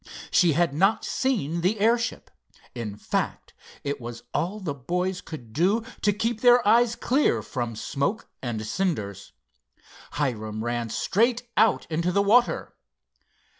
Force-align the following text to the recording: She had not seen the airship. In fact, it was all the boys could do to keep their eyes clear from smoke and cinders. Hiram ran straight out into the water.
She 0.31 0.53
had 0.53 0.73
not 0.73 1.05
seen 1.05 1.61
the 1.61 1.79
airship. 1.79 2.31
In 2.73 2.97
fact, 2.97 3.53
it 3.83 4.01
was 4.01 4.23
all 4.33 4.59
the 4.59 4.73
boys 4.73 5.21
could 5.21 5.53
do 5.53 5.83
to 6.01 6.11
keep 6.11 6.41
their 6.41 6.67
eyes 6.67 6.95
clear 6.95 7.43
from 7.43 7.75
smoke 7.75 8.27
and 8.41 8.65
cinders. 8.65 9.31
Hiram 10.13 10.63
ran 10.63 10.89
straight 10.89 11.43
out 11.55 11.85
into 11.91 12.11
the 12.11 12.23
water. 12.23 12.73